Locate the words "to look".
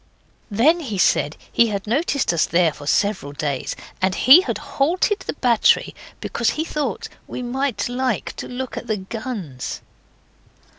8.37-8.77